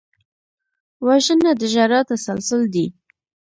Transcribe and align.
وژنه 1.05 1.51
د 1.59 1.61
ژړا 1.73 1.99
تسلسل 2.09 2.61
دی 2.73 2.85